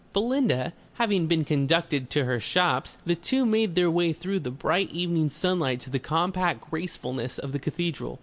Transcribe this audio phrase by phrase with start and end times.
[0.13, 4.89] Belinda having been conducted to her shops, the two made their way through the bright
[4.89, 8.19] evening sunlight to the compact gracefulness of the cathedral.